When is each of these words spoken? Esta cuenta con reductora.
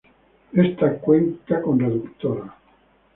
Esta 0.51 0.93
cuenta 0.97 1.61
con 1.61 1.79
reductora. 1.79 2.57